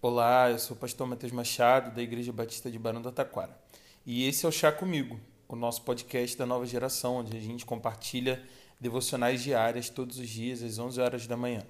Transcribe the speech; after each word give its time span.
Olá, 0.00 0.48
eu 0.48 0.60
sou 0.60 0.76
o 0.76 0.78
pastor 0.78 1.08
Matheus 1.08 1.32
Machado, 1.32 1.92
da 1.92 2.00
Igreja 2.00 2.32
Batista 2.32 2.70
de 2.70 2.78
Barão 2.78 3.02
do 3.02 3.10
Taquara. 3.10 3.58
E 4.06 4.28
esse 4.28 4.46
é 4.46 4.48
o 4.48 4.52
Chá 4.52 4.70
Comigo, 4.70 5.18
o 5.48 5.56
nosso 5.56 5.82
podcast 5.82 6.38
da 6.38 6.46
nova 6.46 6.64
geração, 6.64 7.16
onde 7.16 7.36
a 7.36 7.40
gente 7.40 7.66
compartilha 7.66 8.40
devocionais 8.80 9.42
diárias 9.42 9.90
todos 9.90 10.20
os 10.20 10.28
dias, 10.28 10.62
às 10.62 10.78
11 10.78 11.00
horas 11.00 11.26
da 11.26 11.36
manhã. 11.36 11.64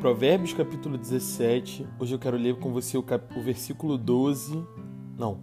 Provérbios 0.00 0.52
capítulo 0.52 0.98
17. 0.98 1.86
Hoje 2.00 2.16
eu 2.16 2.18
quero 2.18 2.36
ler 2.36 2.58
com 2.58 2.72
você 2.72 2.98
o, 2.98 3.02
cap... 3.04 3.32
o 3.38 3.42
versículo 3.44 3.96
12. 3.96 4.60
Não, 5.16 5.40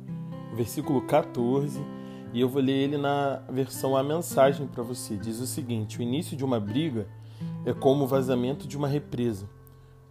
o 0.52 0.58
versículo 0.58 1.08
14 1.08 1.97
e 2.34 2.42
eu 2.42 2.50
vou 2.50 2.62
ler 2.62 2.74
ele 2.74 2.98
na 2.98 3.42
versão 3.50 3.96
A 3.96 4.04
Mensagem 4.04 4.68
para 4.68 4.84
você. 4.84 5.16
Diz 5.16 5.40
o 5.40 5.48
seguinte: 5.48 6.00
O 6.00 6.02
início 6.02 6.36
de 6.36 6.44
uma 6.44 6.60
briga 6.60 7.08
é 7.66 7.74
como 7.74 8.04
o 8.04 8.08
vazamento 8.08 8.68
de 8.68 8.78
uma 8.78 8.88
represa. 8.88 9.50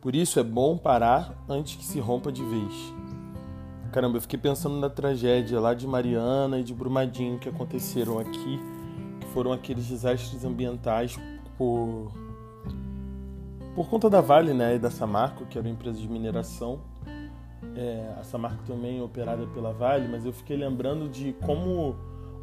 Por 0.00 0.14
isso 0.14 0.38
é 0.38 0.42
bom 0.42 0.76
parar 0.76 1.42
antes 1.48 1.76
que 1.76 1.84
se 1.84 1.98
rompa 1.98 2.30
de 2.30 2.44
vez. 2.44 2.94
Caramba, 3.92 4.18
eu 4.18 4.20
fiquei 4.20 4.38
pensando 4.38 4.76
na 4.76 4.90
tragédia 4.90 5.58
lá 5.58 5.72
de 5.72 5.86
Mariana 5.86 6.58
e 6.58 6.62
de 6.62 6.74
Brumadinho 6.74 7.38
que 7.38 7.48
aconteceram 7.48 8.18
aqui, 8.18 8.60
que 9.20 9.26
foram 9.28 9.52
aqueles 9.52 9.86
desastres 9.86 10.44
ambientais 10.44 11.18
por 11.56 12.12
por 13.74 13.90
conta 13.90 14.08
da 14.08 14.22
Vale, 14.22 14.54
né, 14.54 14.76
e 14.76 14.78
da 14.78 14.90
Samarco, 14.90 15.44
que 15.44 15.58
era 15.58 15.66
uma 15.66 15.72
empresa 15.72 15.98
de 15.98 16.08
mineração. 16.08 16.80
É, 17.76 18.14
a 18.18 18.24
Samarco 18.24 18.64
também 18.64 18.98
é 18.98 19.02
operada 19.02 19.46
pela 19.48 19.72
Vale, 19.72 20.08
mas 20.08 20.24
eu 20.24 20.32
fiquei 20.32 20.56
lembrando 20.56 21.08
de 21.08 21.34
como 21.44 21.94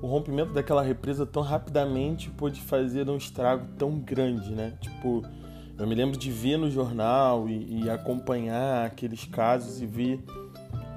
o 0.02 0.08
rompimento 0.08 0.54
daquela 0.54 0.84
represa 0.84 1.26
tão 1.26 1.42
rapidamente 1.42 2.30
pôde 2.30 2.62
fazer 2.62 3.10
um 3.10 3.18
estrago 3.18 3.66
tão 3.78 3.98
grande, 3.98 4.52
né? 4.52 4.74
Tipo, 4.80 5.24
eu 5.78 5.88
me 5.88 5.96
lembro 5.96 6.18
de 6.18 6.30
ver 6.30 6.58
no 6.58 6.70
jornal 6.70 7.50
e, 7.50 7.84
e 7.84 7.90
acompanhar 7.90 8.86
aqueles 8.86 9.26
casos 9.26 9.82
e 9.82 9.88
ver 9.88 10.24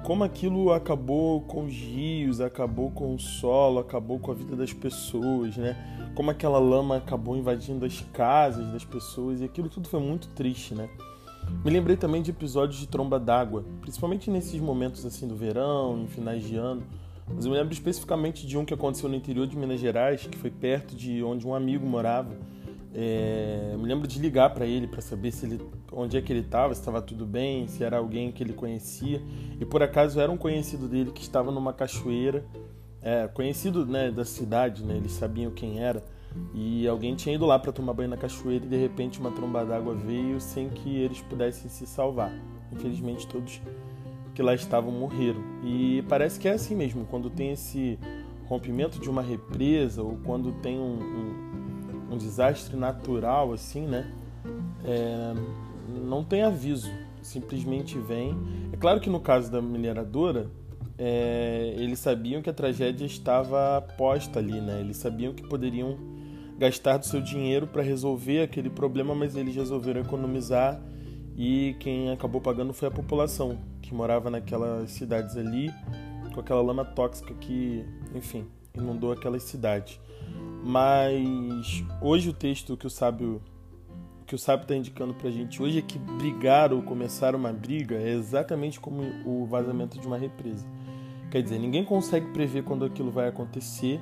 como 0.03 0.23
aquilo 0.23 0.71
acabou 0.71 1.41
com 1.41 1.65
os 1.65 1.73
rios, 1.73 2.39
acabou 2.39 2.91
com 2.91 3.15
o 3.15 3.19
solo, 3.19 3.79
acabou 3.79 4.19
com 4.19 4.31
a 4.31 4.33
vida 4.33 4.55
das 4.55 4.71
pessoas, 4.71 5.57
né? 5.57 5.75
Como 6.15 6.31
aquela 6.31 6.59
lama 6.59 6.97
acabou 6.97 7.35
invadindo 7.35 7.85
as 7.85 7.99
casas 8.13 8.71
das 8.71 8.85
pessoas 8.85 9.41
e 9.41 9.43
aquilo 9.43 9.67
tudo 9.67 9.89
foi 9.89 9.99
muito 9.99 10.29
triste, 10.29 10.73
né? 10.73 10.89
Me 11.63 11.71
lembrei 11.71 11.97
também 11.97 12.21
de 12.21 12.31
episódios 12.31 12.79
de 12.79 12.87
tromba 12.87 13.19
d'água, 13.19 13.65
principalmente 13.81 14.29
nesses 14.29 14.59
momentos 14.59 15.05
assim 15.05 15.27
do 15.27 15.35
verão, 15.35 16.01
em 16.01 16.07
finais 16.07 16.43
de 16.43 16.55
ano, 16.55 16.83
mas 17.33 17.45
eu 17.45 17.51
me 17.51 17.57
lembro 17.57 17.73
especificamente 17.73 18.47
de 18.47 18.57
um 18.57 18.63
que 18.63 18.73
aconteceu 18.73 19.09
no 19.09 19.15
interior 19.15 19.45
de 19.47 19.57
Minas 19.57 19.79
Gerais, 19.79 20.25
que 20.25 20.37
foi 20.37 20.49
perto 20.49 20.95
de 20.95 21.21
onde 21.23 21.45
um 21.45 21.53
amigo 21.53 21.85
morava. 21.85 22.35
É, 22.93 23.71
eu 23.73 23.79
me 23.79 23.85
lembro 23.85 24.07
de 24.07 24.17
ligar 24.17 24.53
para 24.53 24.65
ele 24.65 24.87
para 24.87 25.01
saber 25.01 25.31
se 25.31 25.45
ele, 25.45 25.61
onde 25.91 26.17
é 26.17 26.21
que 26.21 26.31
ele 26.31 26.39
estava, 26.39 26.73
se 26.73 26.79
estava 26.79 27.01
tudo 27.01 27.25
bem, 27.25 27.67
se 27.67 27.83
era 27.83 27.97
alguém 27.97 28.31
que 28.31 28.41
ele 28.41 28.53
conhecia. 28.53 29.21
E 29.59 29.65
por 29.65 29.83
acaso 29.83 30.19
era 30.19 30.31
um 30.31 30.37
conhecido 30.37 30.87
dele 30.87 31.11
que 31.11 31.21
estava 31.21 31.51
numa 31.51 31.73
cachoeira, 31.73 32.45
é, 33.01 33.27
conhecido 33.27 33.85
né, 33.85 34.09
da 34.09 34.23
cidade, 34.23 34.83
né, 34.83 34.95
eles 34.95 35.11
sabiam 35.11 35.51
quem 35.51 35.79
era. 35.79 36.03
E 36.53 36.87
alguém 36.87 37.15
tinha 37.15 37.35
ido 37.35 37.45
lá 37.45 37.57
para 37.57 37.71
tomar 37.71 37.93
banho 37.93 38.09
na 38.09 38.17
cachoeira 38.17 38.65
e 38.65 38.67
de 38.67 38.77
repente 38.77 39.19
uma 39.19 39.31
tromba 39.31 39.65
d'água 39.65 39.95
veio 39.95 40.39
sem 40.39 40.69
que 40.69 40.97
eles 40.97 41.21
pudessem 41.21 41.69
se 41.69 41.85
salvar. 41.85 42.31
Infelizmente 42.71 43.27
todos 43.27 43.61
que 44.33 44.41
lá 44.41 44.53
estavam 44.53 44.91
morreram. 44.91 45.41
E 45.63 46.03
parece 46.07 46.39
que 46.39 46.47
é 46.47 46.53
assim 46.53 46.75
mesmo, 46.75 47.05
quando 47.05 47.29
tem 47.29 47.51
esse 47.51 47.97
rompimento 48.45 48.99
de 48.99 49.09
uma 49.09 49.21
represa 49.21 50.03
ou 50.03 50.17
quando 50.23 50.51
tem 50.61 50.77
um, 50.77 50.99
um, 50.99 52.13
um 52.13 52.17
desastre 52.17 52.77
natural 52.77 53.51
assim, 53.51 53.87
né? 53.87 54.11
É, 54.85 55.33
não 56.05 56.23
tem 56.23 56.43
aviso, 56.43 56.91
simplesmente 57.21 57.97
vem. 57.97 58.37
É 58.71 58.77
claro 58.77 58.99
que 58.99 59.09
no 59.09 59.19
caso 59.19 59.51
da 59.51 59.61
mineradora, 59.61 60.49
é, 60.97 61.73
eles 61.77 61.99
sabiam 61.99 62.41
que 62.41 62.49
a 62.49 62.53
tragédia 62.53 63.05
estava 63.05 63.81
posta 63.97 64.39
ali, 64.39 64.59
né? 64.61 64.79
Eles 64.79 64.97
sabiam 64.97 65.33
que 65.33 65.43
poderiam 65.43 65.97
gastar 66.57 66.97
do 66.97 67.05
seu 67.05 67.21
dinheiro 67.21 67.67
para 67.67 67.81
resolver 67.81 68.41
aquele 68.41 68.69
problema, 68.69 69.13
mas 69.13 69.35
eles 69.35 69.55
resolveram 69.55 70.01
economizar 70.01 70.81
e 71.35 71.75
quem 71.79 72.11
acabou 72.11 72.41
pagando 72.41 72.73
foi 72.73 72.87
a 72.87 72.91
população 72.91 73.59
que 73.81 73.93
morava 73.93 74.29
naquelas 74.29 74.89
cidades 74.91 75.37
ali, 75.37 75.71
com 76.33 76.39
aquela 76.39 76.61
lama 76.61 76.83
tóxica 76.83 77.31
que, 77.35 77.85
enfim, 78.15 78.47
inundou 78.73 79.11
aquelas 79.11 79.43
cidades. 79.43 79.99
Mas 80.63 81.83
hoje 82.01 82.29
o 82.29 82.33
texto 82.33 82.75
que 82.75 82.87
o 82.87 82.89
sábio 82.89 83.41
que 84.25 84.35
o 84.35 84.37
sábio 84.37 84.63
está 84.63 84.75
indicando 84.75 85.13
para 85.13 85.29
a 85.29 85.31
gente 85.31 85.63
hoje 85.63 85.79
é 85.79 85.81
que 85.81 85.97
brigar 85.97 86.73
ou 86.73 86.81
começar 86.81 87.33
uma 87.33 87.53
briga 87.53 87.95
é 87.95 88.09
exatamente 88.09 88.77
como 88.77 89.01
o 89.25 89.45
vazamento 89.45 89.97
de 89.97 90.05
uma 90.05 90.17
represa. 90.17 90.67
Quer 91.31 91.41
dizer, 91.41 91.57
ninguém 91.59 91.85
consegue 91.85 92.27
prever 92.33 92.63
quando 92.63 92.83
aquilo 92.83 93.09
vai 93.09 93.29
acontecer, 93.29 94.01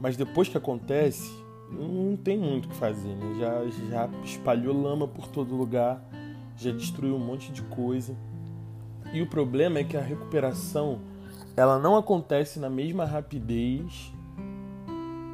mas 0.00 0.16
depois 0.16 0.48
que 0.48 0.56
acontece, 0.56 1.28
não 1.70 2.16
tem 2.16 2.38
muito 2.38 2.66
o 2.66 2.68
que 2.68 2.74
fazer, 2.76 3.14
né? 3.14 3.36
Já, 3.38 3.66
já 3.88 4.08
espalhou 4.24 4.80
lama 4.80 5.06
por 5.06 5.28
todo 5.28 5.54
lugar, 5.54 6.02
já 6.56 6.70
destruiu 6.70 7.16
um 7.16 7.24
monte 7.24 7.52
de 7.52 7.62
coisa. 7.62 8.14
E 9.12 9.22
o 9.22 9.26
problema 9.26 9.78
é 9.78 9.84
que 9.84 9.96
a 9.96 10.00
recuperação 10.00 11.00
ela 11.56 11.78
não 11.78 11.96
acontece 11.96 12.58
na 12.58 12.68
mesma 12.68 13.04
rapidez 13.04 14.12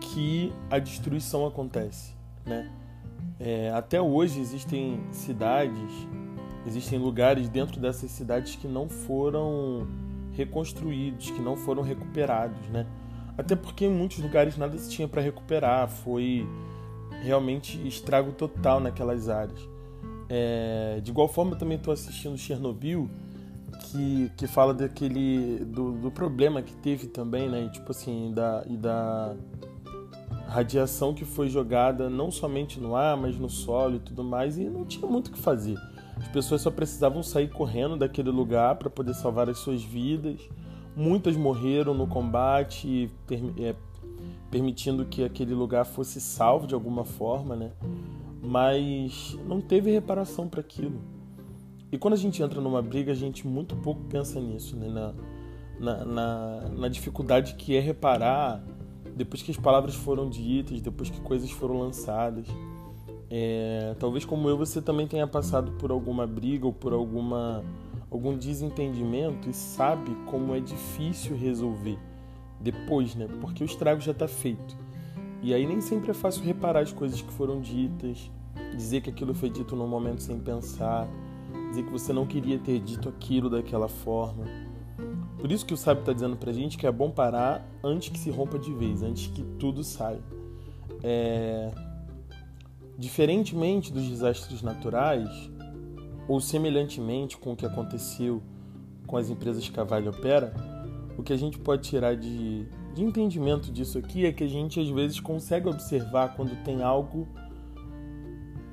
que 0.01 0.53
a 0.71 0.79
destruição 0.79 1.47
acontece, 1.47 2.15
né? 2.45 2.71
É, 3.41 3.71
até 3.71 4.01
hoje 4.01 4.41
existem 4.41 5.01
cidades, 5.11 5.91
existem 6.67 6.99
lugares 6.99 7.49
dentro 7.49 7.81
dessas 7.81 8.11
cidades 8.11 8.55
que 8.55 8.69
não 8.69 8.89
foram 8.89 9.87
reconstruídos, 10.33 11.31
que 11.31 11.41
não 11.41 11.57
foram 11.57 11.83
recuperados, 11.83 12.69
né? 12.69 12.87
Até 13.37 13.57
porque 13.57 13.87
em 13.87 13.91
muitos 13.91 14.19
lugares 14.19 14.57
nada 14.57 14.77
se 14.79 14.91
tinha 14.91 15.09
para 15.09 15.23
recuperar, 15.23 15.89
foi 15.89 16.47
realmente 17.23 17.77
estrago 17.87 18.33
total 18.33 18.81
naquelas 18.81 19.29
áreas. 19.29 19.61
É, 20.29 21.01
de 21.03 21.11
igual 21.11 21.29
forma, 21.29 21.57
também 21.57 21.77
estou 21.77 21.93
assistindo 21.93 22.37
Chernobyl 22.37 23.11
que, 23.81 24.31
que 24.37 24.47
fala 24.47 24.73
daquele 24.73 25.65
do, 25.65 25.93
do 25.93 26.11
problema 26.11 26.63
que 26.63 26.75
teve 26.75 27.07
também, 27.07 27.49
né? 27.49 27.65
E, 27.65 27.71
tipo 27.71 27.91
assim, 27.91 28.33
da, 28.35 28.65
e 28.69 28.77
da 28.77 29.35
radiação 30.47 31.15
que 31.15 31.25
foi 31.25 31.49
jogada 31.49 32.11
não 32.11 32.31
somente 32.31 32.79
no 32.79 32.95
ar, 32.95 33.17
mas 33.17 33.39
no 33.39 33.49
solo 33.49 33.97
e 33.97 33.99
tudo 33.99 34.23
mais, 34.23 34.59
e 34.59 34.65
não 34.65 34.85
tinha 34.85 35.07
muito 35.07 35.29
o 35.29 35.33
que 35.33 35.39
fazer. 35.39 35.77
As 36.17 36.29
pessoas 36.29 36.61
só 36.61 36.71
precisavam 36.71 37.23
sair 37.23 37.49
correndo 37.49 37.97
daquele 37.97 38.31
lugar 38.31 38.77
para 38.77 38.91
poder 38.91 39.15
salvar 39.15 39.49
as 39.49 39.59
suas 39.59 39.83
vidas. 39.83 40.41
Muitas 40.95 41.37
morreram 41.37 41.95
no 41.95 42.07
combate, 42.07 43.11
é, 43.59 43.75
permitindo 44.51 45.05
que 45.07 45.25
aquele 45.25 45.55
lugar 45.55 45.85
fosse 45.85 46.21
salvo 46.21 46.67
de 46.67 46.75
alguma 46.75 47.05
forma, 47.05 47.57
né? 47.57 47.73
Mas 48.43 49.39
não 49.47 49.61
teve 49.61 49.91
reparação 49.91 50.49
para 50.49 50.61
aquilo. 50.61 51.01
E 51.91 51.99
quando 51.99 52.15
a 52.15 52.19
gente 52.19 52.43
entra 52.43 52.61
numa 52.61 52.83
briga, 52.83 53.13
a 53.13 53.15
gente 53.15 53.47
muito 53.47 53.77
pouco 53.77 54.03
pensa 54.05 54.41
nisso, 54.41 54.77
né? 54.77 54.89
na, 54.89 55.15
na, 55.79 56.05
na, 56.05 56.69
na 56.69 56.89
dificuldade 56.89 57.55
que 57.55 57.77
é 57.77 57.81
reparar 57.81 58.63
depois 59.15 59.43
que 59.43 59.51
as 59.51 59.57
palavras 59.57 59.95
foram 59.95 60.29
ditas, 60.29 60.81
depois 60.81 61.11
que 61.11 61.21
coisas 61.21 61.51
foram 61.51 61.79
lançadas. 61.79 62.47
É, 63.31 63.95
talvez 63.99 64.25
como 64.25 64.49
eu 64.49 64.57
você 64.59 64.81
também 64.81 65.07
tenha 65.07 65.27
passado 65.27 65.73
por 65.73 65.91
alguma 65.91 66.27
briga 66.27 66.67
ou 66.67 66.73
por 66.73 66.93
alguma 66.93 67.65
algum 68.13 68.37
desentendimento 68.37 69.49
e 69.49 69.55
sabe 69.55 70.15
como 70.27 70.55
é 70.55 70.61
difícil 70.61 71.35
resolver 71.35 71.99
depois, 72.61 73.15
né? 73.15 73.27
Porque 73.41 73.65
o 73.65 73.67
estrago 73.67 74.01
já 74.01 74.13
está 74.13 74.29
feito. 74.29 74.77
E 75.41 75.55
aí 75.55 75.67
nem 75.67 75.81
sempre 75.81 76.11
é 76.11 76.15
fácil 76.15 76.45
reparar 76.45 76.81
as 76.81 76.93
coisas 76.93 77.23
que 77.23 77.33
foram 77.33 77.61
ditas, 77.61 78.31
dizer 78.77 79.01
que 79.01 79.11
aquilo 79.11 79.35
foi 79.35 79.49
dito 79.49 79.75
num 79.75 79.89
momento 79.89 80.23
sem 80.23 80.39
pensar, 80.39 81.09
dizer 81.71 81.85
que 81.85 81.91
você 81.91 82.13
não 82.13 82.27
queria 82.27 82.59
ter 82.59 82.79
dito 82.79 83.09
aquilo 83.09 83.49
daquela 83.49 83.89
forma. 83.89 84.45
Por 85.39 85.51
isso 85.51 85.65
que 85.67 85.75
o 85.75 85.77
sábio 85.77 86.03
está 86.03 86.13
dizendo 86.13 86.37
pra 86.37 86.53
gente 86.53 86.77
que 86.79 86.87
é 86.87 86.93
bom 86.93 87.11
parar 87.11 87.67
antes 87.83 88.11
que 88.11 88.19
se 88.19 88.31
rompa 88.31 88.59
de 88.59 88.73
vez, 88.73 89.03
antes 89.03 89.27
que 89.27 89.43
tudo 89.59 89.83
saia. 89.83 90.21
É... 91.03 91.71
Diferentemente 92.97 93.93
dos 93.93 94.07
desastres 94.07 94.63
naturais, 94.63 95.29
ou 96.29 96.41
semelhantemente 96.41 97.37
com 97.37 97.53
o 97.53 97.57
que 97.57 97.67
aconteceu 97.67 98.43
com 99.07 99.17
as 99.17 99.29
empresas 99.29 99.69
Vale 99.69 100.09
opera, 100.09 100.55
o 101.19 101.23
que 101.23 101.33
a 101.33 101.37
gente 101.37 101.59
pode 101.59 101.83
tirar 101.83 102.17
de, 102.17 102.67
de 102.95 103.03
entendimento 103.03 103.71
disso 103.71 103.99
aqui 103.99 104.25
é 104.25 104.33
que 104.33 104.43
a 104.43 104.49
gente 104.49 104.81
às 104.81 104.89
vezes 104.89 105.21
consegue 105.21 105.69
observar 105.69 106.35
quando 106.35 106.57
tem 106.65 106.83
algo 106.83 107.29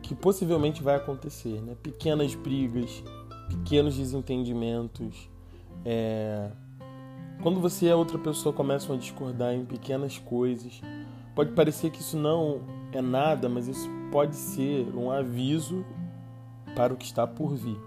que 0.01 0.15
possivelmente 0.15 0.81
vai 0.81 0.95
acontecer, 0.95 1.61
né? 1.61 1.75
Pequenas 1.83 2.33
brigas, 2.33 3.03
pequenos 3.49 3.97
desentendimentos. 3.97 5.29
É... 5.83 6.49
Quando 7.43 7.59
você 7.59 7.87
e 7.87 7.91
a 7.91 7.95
outra 7.95 8.17
pessoa 8.17 8.53
começam 8.53 8.95
a 8.95 8.97
discordar 8.97 9.53
em 9.53 9.65
pequenas 9.65 10.17
coisas, 10.17 10.81
Pode 11.39 11.53
parecer 11.53 11.89
que 11.89 12.01
isso 12.01 12.17
não 12.17 12.59
é 12.91 13.01
nada, 13.01 13.47
mas 13.47 13.65
isso 13.69 13.89
pode 14.11 14.35
ser 14.35 14.85
um 14.93 15.09
aviso 15.09 15.85
para 16.79 16.93
o 16.93 16.95
que 16.95 17.03
está 17.03 17.27
por 17.27 17.55
vir. 17.55 17.77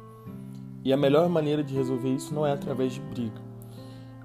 E 0.85 0.93
a 0.93 0.99
melhor 0.99 1.27
maneira 1.27 1.65
de 1.65 1.75
resolver 1.75 2.11
isso 2.11 2.35
não 2.35 2.47
é 2.47 2.53
através 2.53 2.93
de 2.93 3.01
briga. 3.01 3.41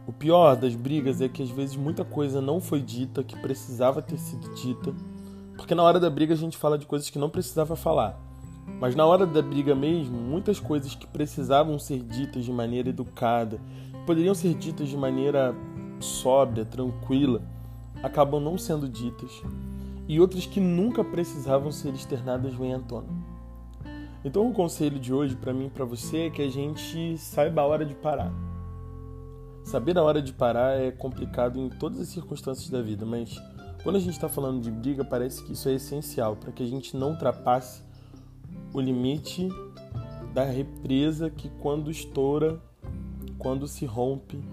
O 0.05 0.11
pior 0.11 0.57
das 0.57 0.75
brigas 0.75 1.21
é 1.21 1.29
que 1.29 1.41
às 1.41 1.49
vezes 1.49 1.77
muita 1.77 2.03
coisa 2.03 2.41
não 2.41 2.59
foi 2.59 2.81
dita 2.81 3.23
que 3.23 3.39
precisava 3.39 4.01
ter 4.01 4.17
sido 4.17 4.53
dita, 4.55 4.93
porque 5.55 5.73
na 5.73 5.83
hora 5.83 6.01
da 6.01 6.09
briga 6.09 6.33
a 6.33 6.37
gente 6.37 6.57
fala 6.57 6.77
de 6.77 6.85
coisas 6.85 7.09
que 7.09 7.17
não 7.17 7.29
precisava 7.29 7.77
falar. 7.77 8.19
Mas 8.77 8.93
na 8.93 9.05
hora 9.05 9.25
da 9.25 9.41
briga 9.41 9.73
mesmo, 9.73 10.17
muitas 10.17 10.59
coisas 10.59 10.93
que 10.93 11.07
precisavam 11.07 11.79
ser 11.79 12.01
ditas 12.01 12.43
de 12.43 12.51
maneira 12.51 12.89
educada, 12.89 13.61
poderiam 14.05 14.35
ser 14.35 14.53
ditas 14.53 14.89
de 14.89 14.97
maneira 14.97 15.55
sóbria, 16.01 16.65
tranquila, 16.65 17.41
acabam 18.03 18.43
não 18.43 18.57
sendo 18.57 18.89
ditas, 18.89 19.31
e 20.09 20.19
outras 20.19 20.45
que 20.45 20.59
nunca 20.59 21.05
precisavam 21.05 21.71
ser 21.71 21.93
externadas 21.93 22.53
vêm 22.53 22.73
à 22.73 22.79
tona. 22.79 23.26
Então, 24.27 24.49
o 24.49 24.51
conselho 24.51 24.99
de 24.99 25.13
hoje 25.13 25.37
para 25.37 25.53
mim 25.53 25.67
e 25.67 25.69
para 25.69 25.85
você 25.85 26.25
é 26.25 26.29
que 26.29 26.41
a 26.41 26.49
gente 26.49 27.17
saiba 27.17 27.61
a 27.61 27.65
hora 27.65 27.85
de 27.85 27.95
parar. 27.95 28.29
Saber 29.63 29.97
a 29.97 30.03
hora 30.03 30.21
de 30.21 30.33
parar 30.33 30.77
é 30.77 30.91
complicado 30.91 31.57
em 31.57 31.69
todas 31.69 32.01
as 32.01 32.09
circunstâncias 32.09 32.69
da 32.69 32.81
vida, 32.81 33.05
mas 33.05 33.41
quando 33.83 33.95
a 33.95 33.99
gente 33.99 34.15
está 34.15 34.27
falando 34.27 34.61
de 34.61 34.69
briga, 34.69 35.05
parece 35.05 35.41
que 35.45 35.53
isso 35.53 35.69
é 35.69 35.75
essencial 35.75 36.35
para 36.35 36.51
que 36.51 36.61
a 36.61 36.65
gente 36.65 36.97
não 36.97 37.11
ultrapasse 37.11 37.81
o 38.73 38.81
limite 38.81 39.47
da 40.33 40.43
represa 40.43 41.29
que, 41.29 41.47
quando 41.61 41.89
estoura, 41.89 42.61
quando 43.37 43.65
se 43.65 43.85
rompe, 43.85 44.43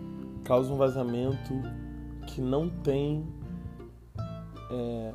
causa 0.44 0.72
um 0.72 0.76
vazamento 0.76 1.52
que 2.28 2.40
não 2.40 2.68
tem 2.68 3.26
é, 4.70 5.14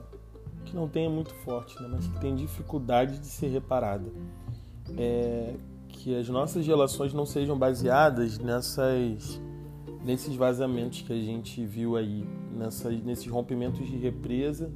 que 0.69 0.75
não 0.75 0.87
tenha 0.87 1.09
muito 1.09 1.33
forte, 1.43 1.81
né, 1.81 1.89
mas 1.91 2.07
que 2.07 2.19
tem 2.19 2.35
dificuldade 2.35 3.19
de 3.19 3.27
ser 3.27 3.47
reparada. 3.47 4.11
É, 4.97 5.53
que 5.87 6.15
as 6.15 6.29
nossas 6.29 6.65
relações 6.65 7.13
não 7.13 7.25
sejam 7.25 7.57
baseadas 7.57 8.39
nessas 8.39 9.39
nesses 10.03 10.35
vazamentos 10.35 11.01
que 11.01 11.11
a 11.11 11.15
gente 11.15 11.63
viu 11.65 11.97
aí, 11.97 12.25
nessas, 12.55 13.03
nesses 13.03 13.27
rompimentos 13.27 13.85
de 13.85 13.97
represa 13.97 14.71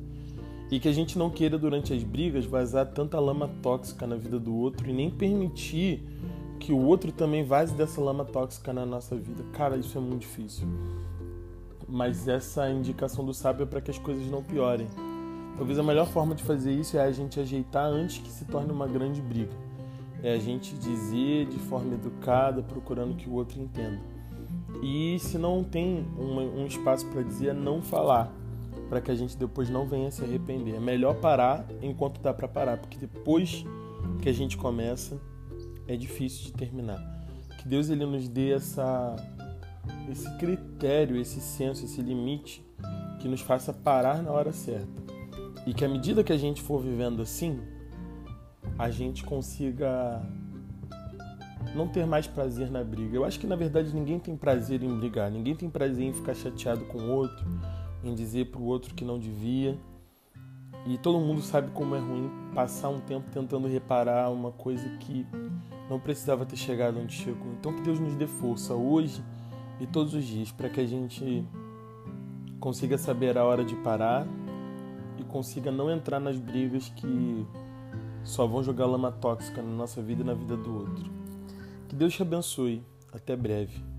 e 0.69 0.79
que 0.79 0.87
a 0.87 0.91
gente 0.91 1.17
não 1.17 1.29
queira 1.29 1.57
durante 1.57 1.93
as 1.93 2.03
brigas 2.03 2.45
vazar 2.45 2.87
tanta 2.87 3.19
lama 3.19 3.49
tóxica 3.61 4.05
na 4.05 4.15
vida 4.15 4.39
do 4.39 4.53
outro 4.53 4.89
e 4.89 4.93
nem 4.93 5.09
permitir 5.09 6.03
que 6.59 6.71
o 6.71 6.79
outro 6.79 7.11
também 7.11 7.43
vaze 7.43 7.73
dessa 7.73 8.01
lama 8.01 8.25
tóxica 8.25 8.73
na 8.73 8.85
nossa 8.85 9.15
vida. 9.15 9.43
Cara, 9.53 9.77
isso 9.77 9.97
é 9.97 10.01
muito 10.01 10.21
difícil. 10.21 10.67
Mas 11.87 12.27
essa 12.27 12.69
indicação 12.69 13.25
do 13.25 13.33
sábio 13.33 13.63
é 13.63 13.65
para 13.65 13.81
que 13.81 13.91
as 13.91 13.99
coisas 13.99 14.25
não 14.27 14.41
piorem. 14.41 14.87
Talvez 15.57 15.77
a 15.77 15.83
melhor 15.83 16.07
forma 16.07 16.33
de 16.33 16.44
fazer 16.44 16.71
isso 16.71 16.97
é 16.97 17.01
a 17.01 17.11
gente 17.11 17.39
ajeitar 17.39 17.85
antes 17.85 18.17
que 18.17 18.31
se 18.31 18.45
torne 18.45 18.71
uma 18.71 18.88
grande 18.88 19.21
briga. 19.21 19.53
É 20.21 20.33
a 20.33 20.39
gente 20.39 20.75
dizer 20.75 21.47
de 21.47 21.59
forma 21.59 21.94
educada, 21.94 22.63
procurando 22.63 23.15
que 23.15 23.29
o 23.29 23.33
outro 23.33 23.59
entenda. 23.59 24.00
E 24.81 25.19
se 25.19 25.38
não 25.38 25.63
tem 25.63 26.05
um, 26.17 26.61
um 26.61 26.65
espaço 26.65 27.05
para 27.07 27.21
dizer, 27.21 27.50
é 27.50 27.53
não 27.53 27.81
falar, 27.81 28.31
para 28.89 29.00
que 29.00 29.11
a 29.11 29.15
gente 29.15 29.38
depois 29.38 29.69
não 29.69 29.85
venha 29.85 30.09
se 30.09 30.23
arrepender. 30.23 30.75
É 30.75 30.79
melhor 30.79 31.15
parar 31.15 31.65
enquanto 31.81 32.19
dá 32.19 32.33
para 32.33 32.47
parar, 32.47 32.77
porque 32.77 32.97
depois 32.97 33.65
que 34.21 34.29
a 34.29 34.33
gente 34.33 34.57
começa, 34.57 35.19
é 35.88 35.95
difícil 35.95 36.45
de 36.45 36.53
terminar. 36.53 37.00
Que 37.59 37.67
Deus 37.67 37.89
ele 37.89 38.05
nos 38.05 38.27
dê 38.27 38.51
essa 38.51 39.15
esse 40.09 40.29
critério, 40.38 41.17
esse 41.17 41.39
senso, 41.39 41.85
esse 41.85 42.01
limite 42.01 42.65
que 43.19 43.27
nos 43.27 43.41
faça 43.41 43.73
parar 43.73 44.21
na 44.21 44.31
hora 44.31 44.51
certa. 44.51 45.02
E 45.65 45.74
que 45.74 45.86
à 45.86 45.88
medida 45.88 46.24
que 46.24 46.33
a 46.33 46.38
gente 46.38 46.62
for 46.62 46.81
vivendo 46.81 47.21
assim, 47.21 47.60
a 48.77 48.89
gente 48.89 49.24
consiga 49.24 50.21
não 51.75 51.88
ter 51.88 52.06
mais 52.06 52.27
prazer 52.27 52.69
na 52.69 52.83
briga. 52.83 53.15
Eu 53.15 53.25
acho 53.25 53.39
que 53.39 53.48
na 53.48 53.56
verdade 53.56 53.94
ninguém 53.94 54.19
tem 54.19 54.36
prazer 54.36 54.83
em 54.83 54.98
brigar, 54.98 55.31
ninguém 55.31 55.56
tem 55.56 55.69
prazer 55.69 56.06
em 56.06 56.13
ficar 56.13 56.33
chateado 56.33 56.86
com 56.86 56.98
o 56.98 57.10
outro, 57.10 57.45
em 58.04 58.13
dizer 58.13 58.51
para 58.51 58.60
o 58.60 58.65
outro 58.65 58.94
que 58.94 59.06
não 59.06 59.18
devia. 59.18 59.77
E 60.86 60.98
todo 60.98 61.18
mundo 61.18 61.42
sabe 61.42 61.71
como 61.71 61.95
é 61.95 62.00
ruim 62.00 62.30
passar 62.54 62.89
um 62.89 63.00
tempo 63.00 63.30
tentando 63.31 63.68
reparar 63.68 64.30
uma 64.30 64.51
coisa 64.51 64.88
que 64.98 65.25
não 65.89 65.98
precisava 65.98 66.45
ter 66.45 66.57
chegado 66.57 67.00
onde 67.00 67.13
chegou. 67.13 67.54
Então 67.54 67.74
que 67.74 67.81
Deus 67.81 68.00
nos 68.00 68.15
dê 68.15 68.27
força 68.27 68.74
hoje 68.74 69.24
e 69.80 69.88
todos 69.88 70.13
os 70.13 70.25
dias 70.25 70.51
para 70.51 70.69
que 70.69 70.81
a 70.81 70.86
gente 70.86 71.48
consiga 72.60 72.98
saber 72.98 73.38
a 73.38 73.45
hora 73.45 73.63
de 73.63 73.75
parar 73.77 74.27
e 75.18 75.24
consiga 75.24 75.71
não 75.71 75.92
entrar 75.92 76.19
nas 76.19 76.38
brigas 76.38 76.89
que 76.89 77.45
só 78.24 78.48
vão 78.48 78.63
jogar 78.63 78.86
lama 78.86 79.12
tóxica 79.12 79.62
na 79.62 79.71
nossa 79.71 80.01
vida 80.01 80.21
e 80.21 80.25
na 80.25 80.33
vida 80.33 80.56
do 80.56 80.74
outro. 80.74 81.12
Que 81.88 81.95
Deus 81.95 82.13
te 82.13 82.21
abençoe. 82.21 82.83
Até 83.12 83.36
breve. 83.36 83.92